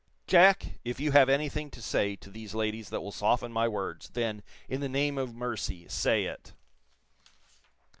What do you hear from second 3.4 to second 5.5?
my words, then, in the name of